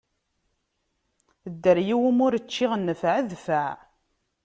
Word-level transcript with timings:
Dderya 1.53 1.87
iwumi 1.97 2.21
ur 2.25 2.35
ččiɣ 2.45 2.71
nnfeɛ, 2.75 3.17
dfeɛ! 3.29 3.69